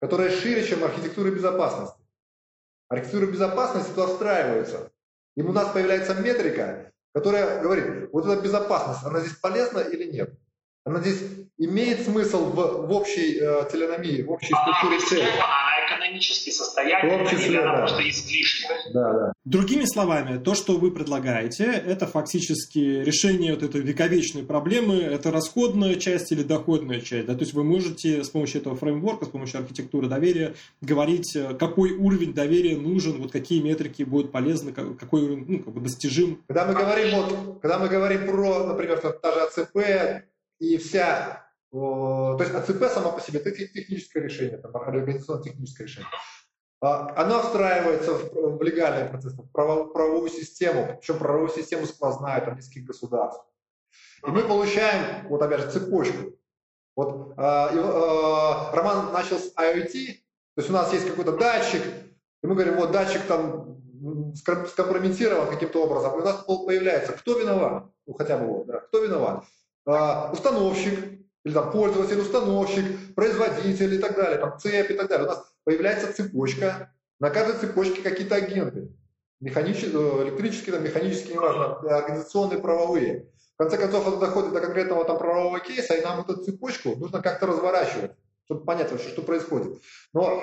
[0.00, 1.98] которая шире, чем архитектура безопасности.
[2.88, 4.92] Архитектура безопасности туда встраивается.
[5.36, 10.38] И у нас появляется метрика, которая говорит, вот эта безопасность, она здесь полезна или нет?
[10.84, 11.20] Она здесь
[11.58, 15.28] имеет смысл в, в общей э, теленомии, в общей структуре цели.
[15.86, 17.78] экономически состоятельная или она да.
[17.78, 18.78] просто излишняя.
[18.94, 19.32] Да, да.
[19.44, 25.96] Другими словами, то, что вы предлагаете, это фактически решение вот этой вековечной проблемы, это расходная
[25.96, 27.26] часть или доходная часть.
[27.26, 27.34] Да?
[27.34, 31.92] То есть вы можете с помощью этого фреймворка, с помощью архитектуры доверия говорить, э, какой
[31.92, 36.42] уровень доверия нужен, вот какие метрики будут полезны, какой уровень ну, как бы достижим.
[36.46, 40.29] Когда мы говорим, вот, когда мы говорим про, например, та же АЦП
[40.60, 46.10] и вся то есть АЦП сама по себе это техническое решение, там, организационно-техническое решение.
[46.80, 52.56] А, Она встраивается в, в легальный процесс, в правовую систему, причем правовую систему сквозная там,
[52.56, 53.44] низких государств.
[54.26, 56.36] И мы получаем, вот опять же, цепочку.
[56.96, 60.06] Вот э, э, Роман начал с IoT,
[60.54, 61.82] то есть у нас есть какой-то датчик,
[62.42, 63.80] и мы говорим, вот датчик там
[64.34, 69.02] скомпрометирован каким-то образом, и у нас появляется, кто виноват, ну хотя бы вот, да, кто
[69.04, 69.44] виноват,
[69.92, 75.26] э, установщик, или там пользователь, установщик, производитель и так далее, там цепь и так далее.
[75.26, 78.88] У нас появляется цепочка, на каждой цепочке какие-то агенты.
[79.40, 83.30] Механические, э, электрические, там, механические, неважно, организационные, правовые.
[83.54, 87.22] В конце концов, это доходит до конкретного там правового кейса, и нам эту цепочку нужно
[87.22, 88.12] как-то разворачивать,
[88.44, 89.78] чтобы понять вообще, что происходит.
[90.12, 90.42] Но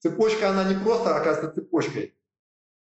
[0.00, 2.14] цепочка, она не просто оказывается цепочкой,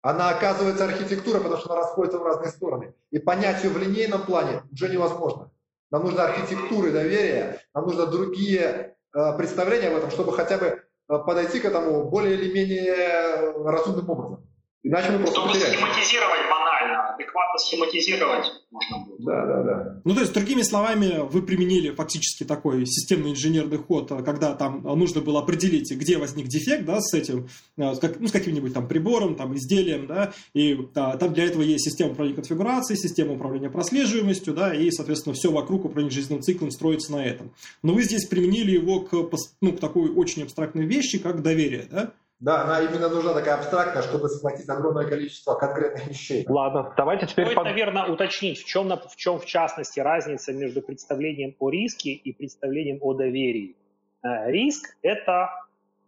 [0.03, 2.95] она оказывается архитектурой, потому что она расходится в разные стороны.
[3.11, 5.51] И понять ее в линейном плане уже невозможно.
[5.91, 10.79] Нам нужна архитектура доверия, нам нужны другие э, представления об этом, чтобы хотя бы э,
[11.09, 14.47] подойти к этому более или менее разумным образом.
[14.87, 15.75] Иначе мы просто Чтобы потеряем.
[15.75, 19.25] схематизировать банально, адекватно схематизировать можно будет.
[19.25, 20.01] Да, да, да.
[20.05, 25.23] Ну, то есть, другими словами, вы применили фактически такой системный инженерный ход, когда там нужно
[25.23, 28.87] было определить, где возник дефект, да, с этим, э, с, как, ну, с каким-нибудь там
[28.87, 33.71] прибором, там, изделием, да, и да, там для этого есть система управления конфигурацией, система управления
[33.71, 37.53] прослеживаемостью, да, и, соответственно, все вокруг управления жизненным циклом строится на этом.
[37.83, 39.13] Но вы здесь применили его к,
[39.61, 42.13] ну, к такой очень абстрактной вещи, как доверие, да?
[42.39, 46.45] Да, она именно нужна такая абстрактная, чтобы схватить огромное количество конкретных вещей.
[46.47, 47.47] Ладно, давайте теперь...
[47.47, 47.65] Стоит, под...
[47.65, 52.99] наверное, уточнить, в чем, в чем, в частности, разница между представлением о риске и представлением
[53.01, 53.77] о доверии.
[54.23, 55.49] Э, риск– это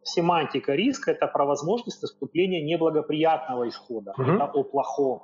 [0.03, 4.31] семантика риска, это про возможность наступления неблагоприятного исхода, угу.
[4.31, 5.23] это о плохом.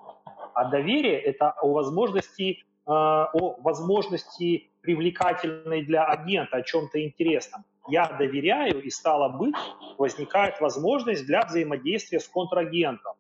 [0.54, 8.08] А доверие– это о возможности, э, о возможности привлекательной для агента, о чем-то интересном я
[8.18, 9.54] доверяю, и стало быть,
[9.98, 13.14] возникает возможность для взаимодействия с контрагентом.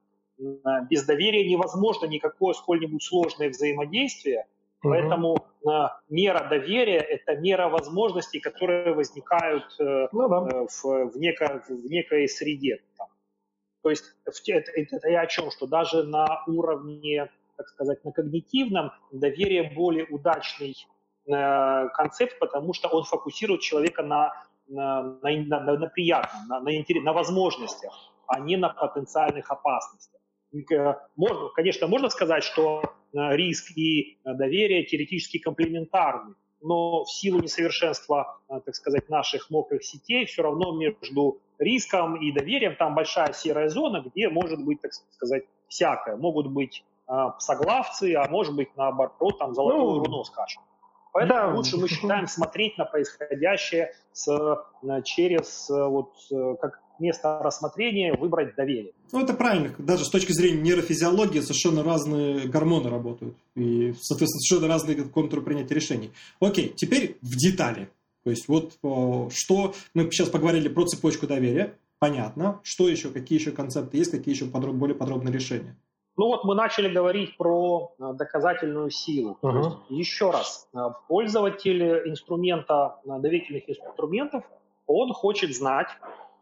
[0.90, 4.46] Без доверия невозможно никакое сколь-нибудь сложное взаимодействие,
[4.82, 4.92] угу.
[4.92, 5.68] поэтому э,
[6.08, 10.48] мера доверия– это мера возможностей, которые возникают э, ну, да.
[10.50, 12.82] Э, в, в, неко, в некой среде.
[12.96, 13.08] Там.
[13.82, 14.04] То есть
[14.48, 15.50] это, это я о чем?
[15.52, 20.74] Что даже на уровне, так сказать, на когнитивном доверие более удачный
[21.26, 24.34] концепт, потому что он фокусирует человека на
[24.68, 26.72] на, на, на, на приятном, на, на,
[27.02, 30.20] на возможностях, а не на потенциальных опасностях.
[30.72, 37.10] Э, можно, конечно, можно сказать, что э, риск и э, доверие теоретически комплементарны, но в
[37.10, 43.34] силу несовершенства, так сказать, наших мокрых сетей, все равно между риском и доверием там большая
[43.34, 46.16] серая зона, где может быть, так сказать, всякое.
[46.16, 46.82] Могут быть
[47.38, 50.62] соглавцы, а может быть, наоборот, там золотое ну, руно скачет.
[51.14, 51.54] Поэтому да.
[51.54, 54.26] лучше мы считаем смотреть на происходящее с,
[55.04, 56.10] через вот,
[56.60, 58.92] как место рассмотрения выбрать доверие.
[59.12, 59.72] Ну, это правильно.
[59.78, 63.36] Даже с точки зрения нейрофизиологии совершенно разные гормоны работают.
[63.54, 66.10] И, соответственно, совершенно разные контуры принятия решений.
[66.40, 67.88] Окей, теперь в детали.
[68.24, 68.72] То есть вот
[69.32, 71.74] что мы сейчас поговорили про цепочку доверия.
[72.00, 72.60] Понятно.
[72.64, 75.76] Что еще, какие еще концепты есть, какие еще подроб, более подробные решения?
[76.16, 79.36] Ну вот мы начали говорить про э, доказательную силу.
[79.42, 79.50] Uh-huh.
[79.50, 84.44] То есть, еще раз, э, пользователь инструмента, э, доверительных инструментов,
[84.86, 85.88] он хочет знать,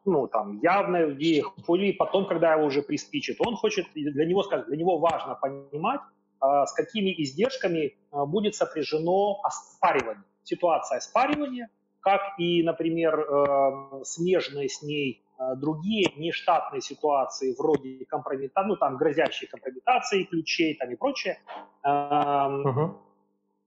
[0.05, 4.77] ну там, явно или потом, когда его уже приспичит, он хочет, для него, скажем, для
[4.77, 6.01] него важно понимать,
[6.41, 10.25] с какими издержками будет сопряжено оспаривание.
[10.43, 11.69] Ситуация оспаривания,
[12.01, 15.23] как и, например, смежные с ней
[15.57, 21.39] другие нештатные ситуации вроде компрометации, ну там грозящие компрометации ключей там и прочее,
[21.85, 22.97] uh-huh.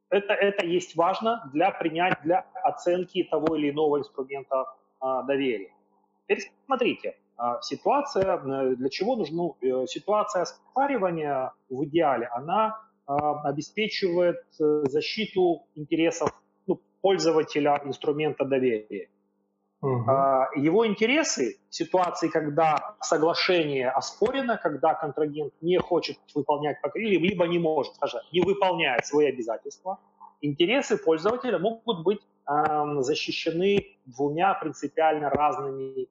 [0.10, 4.66] это, это есть важно для принять, для оценки того или иного инструмента
[5.00, 5.72] а, доверия.
[6.24, 14.44] Теперь смотрите, а, ситуация, э, для чего нужна ну, ситуация спаривания в идеале, она обеспечивает
[14.60, 16.32] э, защиту интересов
[16.66, 19.10] ну, пользователя инструмента доверия.
[19.86, 20.12] Угу.
[20.56, 27.60] Его интересы в ситуации, когда соглашение оспорено, когда контрагент не хочет выполнять покрытие, либо не
[27.60, 30.00] может, скажем, не выполняет свои обязательства,
[30.41, 32.19] интересы пользователя могут быть
[32.50, 36.08] э, защищены двумя принципиально разными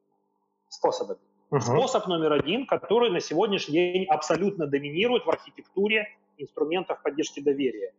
[0.69, 1.19] способами.
[1.51, 1.61] Угу.
[1.61, 6.07] Способ номер один, который на сегодняшний день абсолютно доминирует в архитектуре
[6.39, 7.93] инструментов поддержки доверия.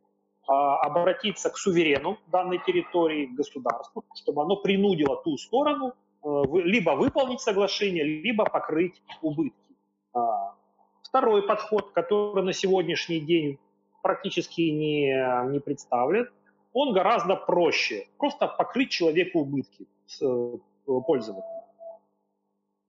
[0.47, 6.27] А, обратиться к суверену данной территории, к государству, чтобы оно принудило ту сторону э,
[6.63, 9.75] либо выполнить соглашение, либо покрыть убытки.
[10.13, 10.53] А,
[11.01, 13.57] второй подход, который на сегодняшний день
[14.03, 15.15] практически не,
[15.49, 16.29] не представлен,
[16.73, 18.07] он гораздо проще.
[18.19, 19.87] Просто покрыть человеку убытки
[20.21, 21.65] э, пользователя.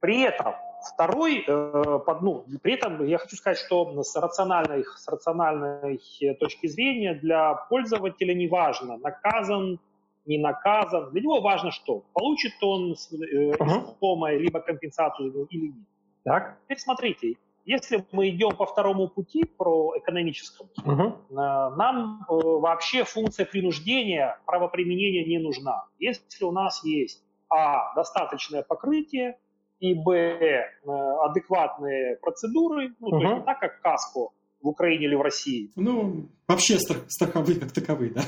[0.00, 0.54] При этом
[0.92, 6.00] второй, э, под, ну, при этом я хочу сказать, что с рациональной, с рациональной
[6.40, 9.78] точки зрения для пользователя не важно, наказан,
[10.26, 11.10] не наказан.
[11.10, 12.04] Для него важно что?
[12.12, 14.36] Получит он э, uh-huh.
[14.36, 15.86] либо компенсацию или нет.
[16.24, 16.58] Так.
[16.64, 21.76] Теперь смотрите, если мы идем по второму пути, про экономическому, uh-huh.
[21.76, 25.84] нам вообще функция принуждения, правоприменения не нужна.
[25.98, 27.94] Если у нас есть а.
[27.94, 29.38] достаточное покрытие,
[29.80, 30.12] и б.
[30.12, 30.76] Э,
[31.24, 34.28] адекватные процедуры, ну, то есть не так, как КАСКО
[34.60, 35.70] в Украине или в России.
[35.76, 38.22] Ну, вообще страховые как таковые, да?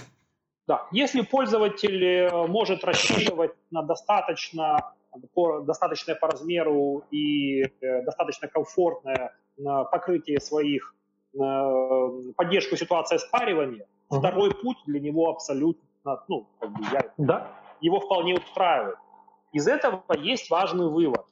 [0.66, 4.92] Да, если пользователь может рассчитывать на достаточно
[5.34, 9.34] по, достаточное по размеру и э, достаточно комфортное
[9.90, 10.94] покрытие своих,
[12.36, 14.20] поддержку ситуации спаривания, угу.
[14.20, 15.82] второй путь для него абсолютно,
[16.28, 17.50] ну, как бы я, да.
[17.80, 18.98] его вполне устраивает.
[19.52, 21.24] Из этого есть важный вывод.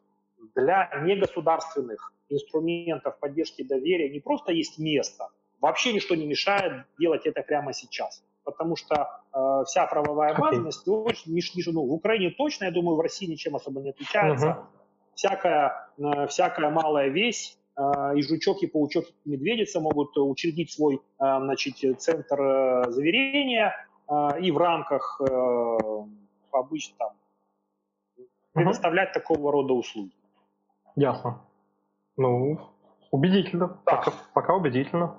[0.55, 5.29] Для негосударственных инструментов поддержки доверия не просто есть место,
[5.61, 11.73] вообще ничто не мешает делать это прямо сейчас потому что э, вся правовая на сегодня,
[11.73, 14.51] ну, в Украине точно, я думаю, в России ничем особо не отличается.
[14.51, 14.67] Угу.
[15.15, 17.83] Всякая, э, всякая малая весь, э,
[18.17, 23.75] и жучок, и паучок, и медведица могут учредить свой э, значит, центр э, заверения
[24.41, 25.21] и в рамках
[26.53, 27.13] обычно там
[28.53, 30.13] предоставлять такого рода услуги.
[30.97, 31.43] Ясно.
[32.17, 32.59] Ну,
[33.11, 33.69] убедительно.
[33.69, 33.97] Да.
[33.97, 35.19] Пока, пока убедительно.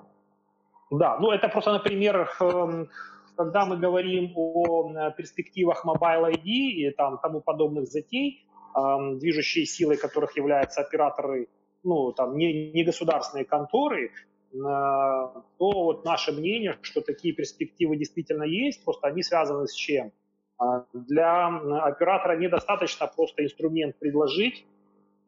[0.90, 2.88] Да, ну это просто, например, эм,
[3.36, 9.96] когда мы говорим о э, перспективах Mobile ID и там, тому подобных затей, движущей силой
[9.96, 11.48] которых являются операторы,
[11.82, 14.12] ну, там, не, не государственные конторы, э,
[14.52, 20.12] то вот наше мнение, что такие перспективы действительно есть, просто они связаны с чем?
[20.58, 24.66] А, для оператора недостаточно просто инструмент предложить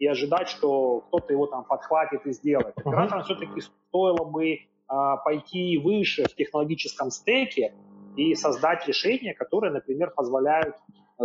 [0.00, 2.76] и ожидать, что кто-то его там подхватит и сделает.
[2.78, 7.74] Операторам все-таки стоило бы а, пойти выше в технологическом стеке
[8.16, 10.74] и создать решения, которые, например, позволяют
[11.18, 11.22] э,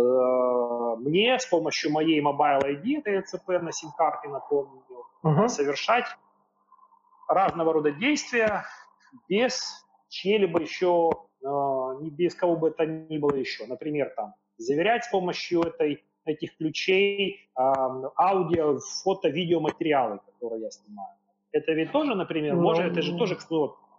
[0.98, 4.82] мне с помощью моей Mobile ID, это ЭЦП на сим-карте, напомню,
[5.24, 5.48] uh-huh.
[5.48, 6.06] совершать
[7.28, 8.64] разного рода действия
[9.28, 11.10] без чьей-либо еще,
[11.42, 13.66] э, без кого бы это ни было еще.
[13.66, 21.16] Например, там, заверять с помощью этой, этих ключей аудио, фото, видеоматериалы, которые я снимаю.
[21.52, 23.38] Это ведь тоже, например, ну, может, это же тоже,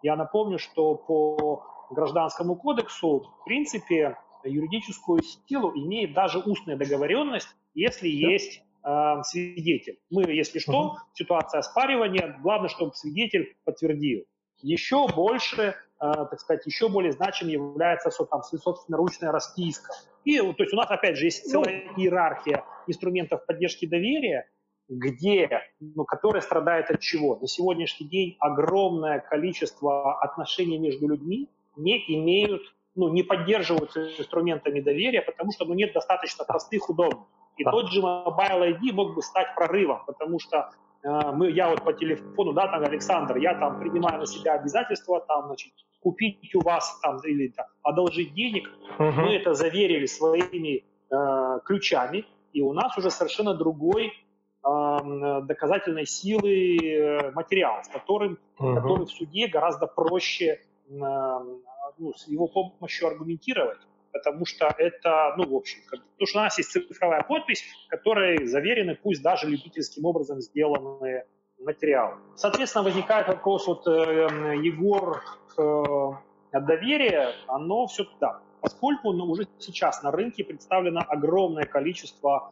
[0.04, 8.10] я напомню, что по Гражданскому кодексу, в принципе, юридическую силу имеет даже устная договоренность, если
[8.10, 8.30] да.
[8.30, 10.00] есть э, свидетель.
[10.10, 10.98] Мы, если что, угу.
[11.14, 14.26] ситуация оспаривания, главное, чтобы свидетель подтвердил.
[14.62, 19.94] Еще больше, так сказать, еще более значим является там, собственноручная расписка.
[20.26, 21.52] И, то есть у нас, опять же, есть ну.
[21.52, 24.50] целая иерархия инструментов поддержки доверия,
[24.90, 27.38] где, ну, которая страдает от чего?
[27.38, 32.62] На сегодняшний день огромное количество отношений между людьми, не имеют,
[32.96, 37.28] ну, не поддерживаются инструментами доверия, потому что ну, нет достаточно простых удобных.
[37.58, 37.72] И да.
[37.72, 40.72] тот же Mobile ID мог бы стать прорывом, потому что
[41.08, 45.48] мы, я вот по телефону, да, там, Александр, я там принимаю на себя обязательства, там,
[45.48, 49.12] значит, купить у вас там или там, одолжить денег, угу.
[49.12, 56.78] мы это заверили своими э, ключами, и у нас уже совершенно другой э, доказательной силы
[56.78, 58.76] э, материал, с которым, угу.
[58.76, 63.80] который в суде гораздо проще ну, с его помощью аргументировать,
[64.18, 68.46] потому что это, ну, в общем, как, потому что у нас есть цифровая подпись, которой
[68.48, 71.26] заверены, пусть даже любительским образом сделанные
[71.60, 72.18] материалы.
[72.36, 74.28] Соответственно, возникает вопрос, вот э,
[74.62, 75.24] Егор
[75.58, 78.42] э, доверие, оно все туда.
[78.62, 82.52] Поскольку ну, уже сейчас на рынке представлено огромное количество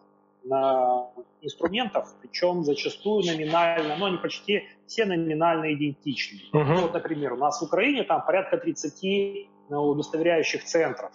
[1.41, 6.39] инструментов, причем зачастую номинально, но они почти все номинально идентичны.
[6.53, 6.63] Uh-huh.
[6.63, 11.11] Ну, вот, например, у нас в Украине там порядка 30 ну, удостоверяющих центров.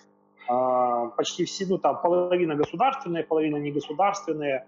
[0.51, 4.67] А, почти все, ну там половина государственные, половина негосударственные.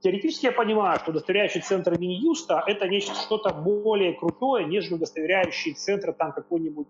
[0.00, 6.12] Теоретически я понимаю, что удостоверяющий центр Минюста– это нечто что-то более крутое, нежели удостоверяющий центр
[6.12, 6.88] там какой-нибудь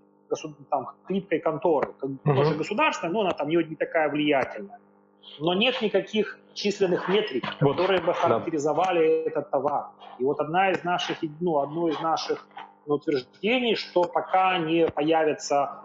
[0.71, 1.93] там, хлипкой конторы.
[2.01, 2.35] Uh-huh.
[2.35, 4.81] Тоже государственная, но она там не, не такая влиятельная.
[5.39, 7.73] но нет никаких численных метрик, вот.
[7.73, 9.31] которые бы характеризовали да.
[9.31, 9.91] этот товар.
[10.19, 12.49] И вот одна из наших, ну, одно из наших
[12.95, 15.81] утверждений, что пока не появятся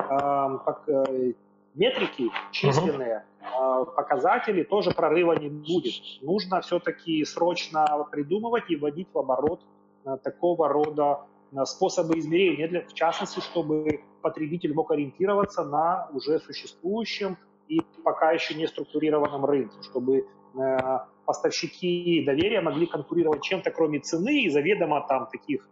[0.66, 1.34] как, э,
[1.76, 5.94] метрики численные, э, показатели, тоже прорыва не будет.
[6.22, 9.62] Нужно все-таки срочно придумывать и вводить в оборот
[10.06, 11.22] э, такого рода
[11.66, 17.38] способы измерения, для, в частности, чтобы потребитель мог ориентироваться на уже существующем
[17.68, 20.78] и пока еще не структурированном рынке, чтобы э,
[21.26, 25.68] поставщики доверия могли конкурировать чем-то, кроме цены и заведомо там таких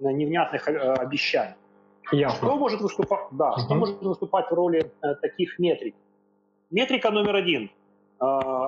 [0.00, 1.54] невнятных э, обещаний.
[2.12, 2.38] Ясно.
[2.38, 3.60] Что может выступать, да, угу.
[3.60, 5.94] что может выступать в роли э, таких метрик?
[6.70, 7.70] Метрика номер один
[8.20, 8.24] э,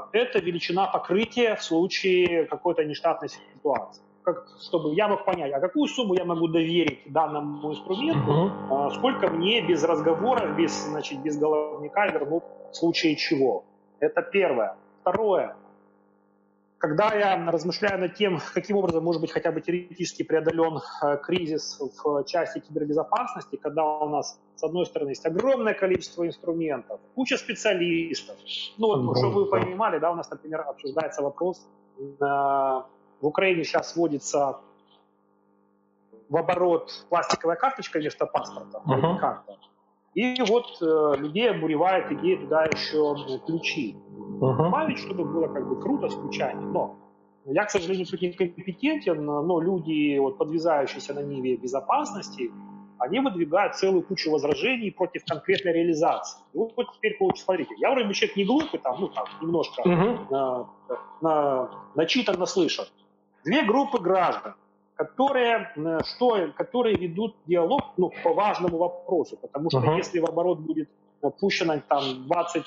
[0.12, 4.02] –это величина покрытия в случае какой-то нештатной ситуации.
[4.22, 8.90] Как, чтобы я мог понять, а какую сумму я могу доверить данному инструменту, угу.
[8.90, 13.64] сколько мне без разговоров, без, значит, без головника вернут в случае чего.
[13.98, 14.76] Это первое.
[15.00, 15.56] Второе–
[16.80, 21.78] когда я размышляю над тем, каким образом может быть хотя бы теоретически преодолен э, кризис
[21.78, 28.36] в части кибербезопасности, когда у нас, с одной стороны, есть огромное количество инструментов, куча специалистов.
[28.78, 31.68] Ну вот, чтобы вы понимали, да, у нас, например, обсуждается вопрос,
[31.98, 32.86] э, в
[33.20, 34.60] Украине сейчас вводится
[36.30, 39.18] в оборот пластиковая карточка вместо паспорта, uh-huh.
[39.18, 39.58] карта.
[40.14, 43.96] И вот э, людей обуревает идея туда еще ключи
[44.41, 44.57] uh-huh.
[44.57, 46.61] добавить, чтобы было как бы круто случайно.
[46.61, 46.97] Но
[47.45, 52.51] я, к сожалению, тут не компетентен, но люди, вот, подвязающиеся на ниве безопасности,
[52.99, 56.38] они выдвигают целую кучу возражений против конкретной реализации.
[56.53, 59.24] И вот, вот теперь получится, смотрите, я вроде бы человек не глупый, там, ну, там,
[59.41, 60.26] немножко uh-huh.
[60.30, 60.66] на,
[61.22, 62.84] на, начитан, наслышан.
[63.43, 64.55] Две группы граждан,
[64.97, 65.72] которые,
[66.05, 69.97] что, которые ведут диалог ну, по важному вопросу, потому что uh-huh.
[69.97, 70.91] если в оборот будет
[71.28, 72.64] пущено там 20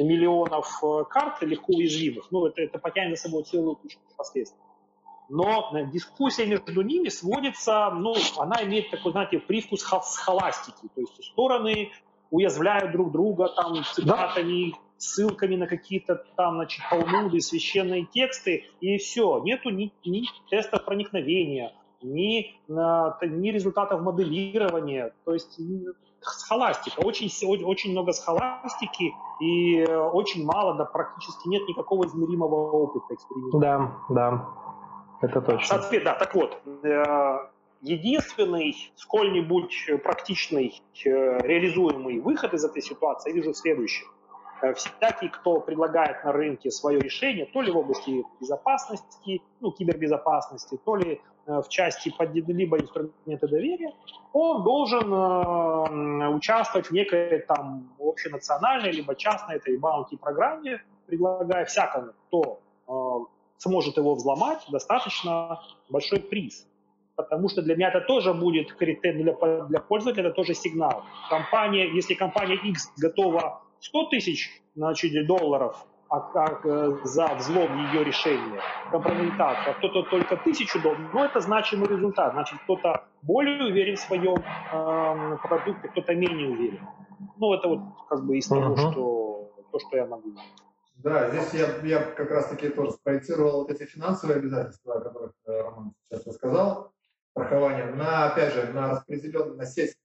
[0.00, 4.60] миллионов э, карт легко уязвимых, ну, это, это потянет за собой целую кучу последствий.
[5.28, 11.24] Но э, дискуссия между ними сводится, ну, она имеет такой, знаете, привкус схоластики, то есть
[11.24, 11.90] стороны
[12.30, 19.42] уязвляют друг друга там цитатами, ссылками на какие-то там, значит, талмуды, священные тексты, и все.
[19.44, 21.72] Нету ни, ни тестов проникновения,
[22.02, 25.12] ни, ни результатов моделирования.
[25.24, 25.58] То есть
[26.22, 27.00] схоластика.
[27.00, 27.30] Очень,
[27.64, 33.58] очень много схоластики и э, очень мало, да практически нет никакого измеримого опыта эксперимента.
[33.58, 34.48] Да, да,
[35.20, 35.66] это точно.
[35.66, 37.48] Соответственно, да, так вот, э,
[37.82, 44.06] единственный сколь-нибудь практичный э, реализуемый выход из этой ситуации я вижу следующий.
[44.74, 50.96] Всякий, кто предлагает на рынке свое решение, то ли в области безопасности, ну, кибербезопасности, то
[50.96, 53.92] ли Э, в части под либо инструмента доверия,
[54.32, 62.12] он должен э, участвовать в некой там общенациональной либо частной этой баунти программе, предлагая всякому,
[62.28, 62.92] кто э,
[63.58, 66.68] сможет его взломать, достаточно большой приз.
[67.16, 71.02] Потому что для меня это тоже будет критерий для, для пользователя, это тоже сигнал.
[71.28, 78.04] Компания, если компания X готова 100 тысяч значит, долларов а как э, за взлом ее
[78.04, 78.60] решения,
[78.90, 82.34] компрометация, а кто-то только тысячу долларов, но это значимый результат.
[82.34, 86.86] Значит, кто-то более уверен в своем э, продукте, кто-то менее уверен.
[87.38, 87.80] Ну, это вот
[88.10, 88.92] как бы из того, uh-huh.
[88.92, 90.34] что, то, что я могу.
[90.96, 95.94] Да, здесь я, я как раз-таки тоже спроецировал эти финансовые обязательства, о которых э, Роман
[96.10, 96.92] сейчас рассказал,
[97.30, 99.96] страхование, на, опять же, на распределенную, на сеть,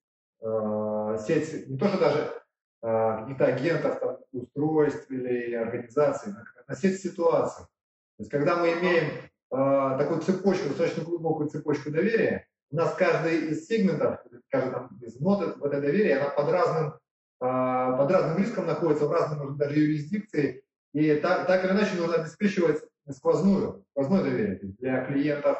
[0.42, 2.32] э, сеть, не то, что даже
[2.82, 6.34] агентов, там, устройств или организаций,
[6.68, 7.66] на сеть ситуаций.
[8.18, 9.12] То есть, когда мы имеем
[9.52, 14.20] э, такую цепочку, достаточно глубокую цепочку доверия, у нас каждый из сегментов,
[14.50, 19.08] каждый там, из нот в это доверие, она под разным, э, под разным риском находится,
[19.08, 20.64] в разной, может, даже юрисдикции,
[20.94, 24.60] и так, так или иначе нужно обеспечивать сквозную, сквозное доверие.
[24.80, 25.58] Для клиентов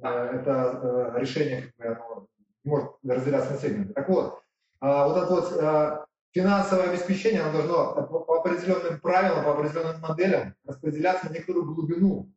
[0.00, 2.26] э, это э, решение как бы, оно
[2.64, 3.92] может разделяться на сегменты.
[3.94, 4.42] Так вот,
[4.80, 6.05] э, вот это вот э,
[6.36, 12.30] финансовое обеспечение оно должно по определенным правилам, по определенным моделям распределяться на некоторую глубину,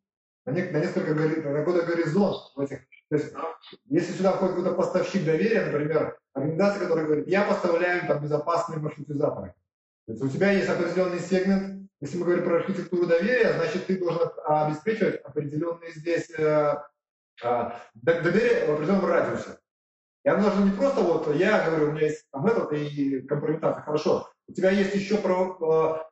[0.46, 2.38] на, не, на несколько на какой-то горизонт.
[2.56, 2.78] В этих,
[3.10, 3.34] то есть,
[3.90, 9.54] если сюда входит какой-то поставщик доверия, например, организация, которая говорит, я поставляю там безопасные маршрутизаторы.
[10.06, 13.98] То есть у тебя есть определенный сегмент, если мы говорим про архитектуру доверия, значит, ты
[13.98, 16.74] должен обеспечивать определенные здесь э,
[17.44, 19.58] э, доверие в определенном радиусе.
[20.24, 24.28] Я нужно не просто вот, я говорю, у меня есть там этот и компрометация, хорошо.
[24.48, 26.04] У тебя есть еще, про,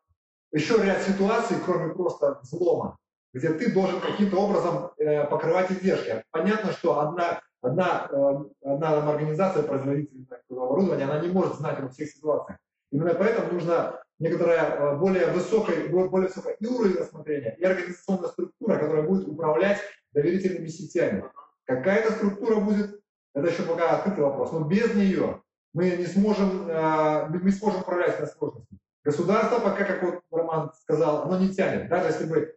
[0.53, 2.97] э, еще ряд ситуаций, кроме просто взлома,
[3.35, 6.25] где ты должен каким-то образом э, покрывать издержки.
[6.31, 11.89] Понятно, что одна, одна, э, одна там, организация, производитель оборудования, она не может знать обо
[11.89, 12.59] всех ситуациях.
[12.91, 19.03] Именно поэтому нужно некоторая более высокая, более высокая и уровень рассмотрения, и организационная структура, которая
[19.03, 19.81] будет управлять
[20.13, 21.25] доверительными сетями.
[21.67, 23.01] Какая эта структура будет,
[23.39, 28.21] это еще пока открытый вопрос, но без нее мы не сможем, мы не сможем управлять
[28.21, 28.81] возможностями.
[29.05, 31.89] Государство пока, как вот Роман сказал, оно не тянет.
[31.89, 32.57] Даже если бы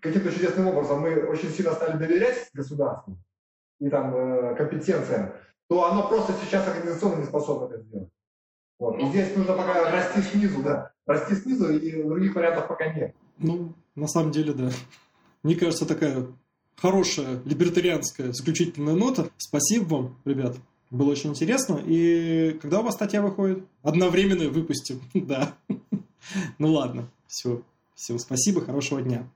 [0.00, 3.18] каким-то чудесным образом мы очень сильно стали доверять государству
[3.80, 5.32] и там э, компетенциям,
[5.68, 8.10] то оно просто сейчас организационно не способно это сделать.
[8.78, 8.98] Вот.
[8.98, 10.92] И здесь нужно пока расти снизу, да.
[11.06, 13.14] Расти снизу, и других вариантов пока нет.
[13.38, 14.70] Ну, на самом деле, да.
[15.42, 16.26] Мне кажется, такая
[16.76, 19.30] хорошая либертарианская заключительная нота.
[19.36, 20.56] Спасибо вам, ребят.
[20.90, 21.80] Было очень интересно.
[21.84, 23.64] И когда у вас статья выходит?
[23.82, 25.00] Одновременно выпустим.
[25.14, 25.54] Да.
[26.58, 27.10] Ну ладно.
[27.26, 27.62] Все.
[27.94, 28.60] Всем спасибо.
[28.62, 29.28] Хорошего дня.